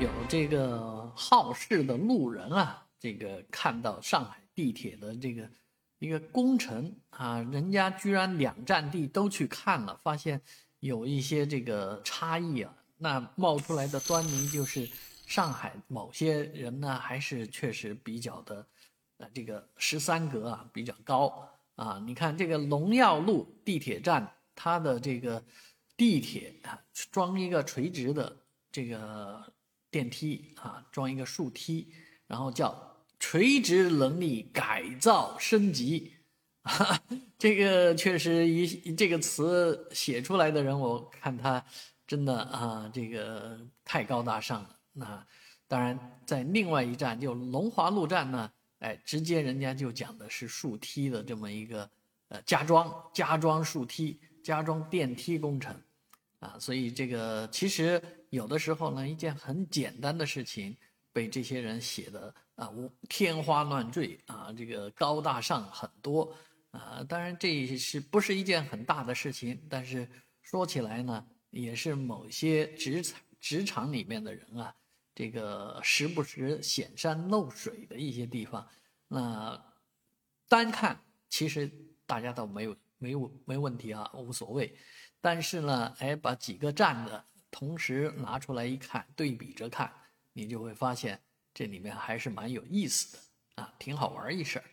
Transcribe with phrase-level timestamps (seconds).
[0.00, 5.48] 有这个好事的路人啊，这个看到上海地铁的这个
[6.00, 10.40] 一个工程啊，人家居然两站地都去看了，发现
[10.80, 14.86] 有一些这个差异啊，那冒出来的端倪就是
[15.26, 18.66] 上海某些人呢，还是确实比较的，
[19.18, 22.02] 呃，这个十三格啊比较高啊。
[22.04, 25.42] 你看这个龙耀路地铁站，它的这个
[25.96, 26.82] 地铁啊，
[27.12, 28.36] 装一个垂直的
[28.72, 29.54] 这个。
[29.94, 31.86] 电梯啊，装一个竖梯，
[32.26, 36.12] 然后叫垂直能力改造升级，
[37.38, 41.64] 这个确实一这个词写出来的人，我看他
[42.08, 44.76] 真的啊，这个太高大上了。
[44.94, 45.24] 那
[45.68, 48.50] 当然，在另外一站就龙华路站呢，
[48.80, 51.88] 哎，直接人家就讲的是竖梯的这么一个
[52.30, 55.72] 呃加装加装竖梯加装电梯工程。
[56.40, 58.02] 啊，所以这个其实
[58.34, 60.76] 有的时候呢，一件很简单的事情，
[61.12, 62.68] 被这些人写的啊，
[63.08, 66.34] 天花乱坠啊，这个高大上很多
[66.72, 67.04] 啊。
[67.08, 70.08] 当然这也是不是一件很大的事情，但是
[70.42, 74.74] 说起来呢，也是某些职场职场里面的人啊，
[75.14, 78.66] 这个时不时显山露水的一些地方。
[79.06, 79.64] 那
[80.48, 81.00] 单看
[81.30, 81.70] 其实
[82.04, 84.76] 大家倒没有没有没问题啊，无所谓。
[85.20, 89.88] 但是呢，哎，把几个站的同时拿出来一看，对比着看，
[90.32, 91.22] 你就会发现
[91.54, 94.64] 这里面还是蛮有意思的啊，挺好玩一事儿。